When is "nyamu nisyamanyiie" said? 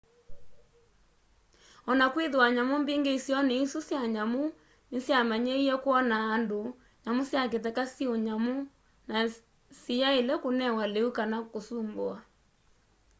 4.13-5.75